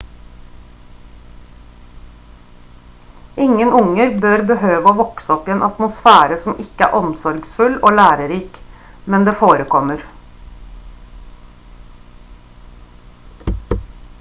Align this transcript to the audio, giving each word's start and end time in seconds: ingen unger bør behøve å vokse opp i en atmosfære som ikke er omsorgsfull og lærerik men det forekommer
ingen 3.45 3.73
unger 3.79 4.15
bør 4.23 4.43
behøve 4.51 4.91
å 4.93 4.97
vokse 5.01 5.33
opp 5.35 5.51
i 5.51 5.53
en 5.57 5.61
atmosfære 5.67 6.39
som 6.45 6.57
ikke 6.65 6.87
er 6.87 6.97
omsorgsfull 7.01 7.77
og 7.91 7.95
lærerik 7.99 8.57
men 9.15 9.29
det 9.29 9.37
forekommer 9.45 10.03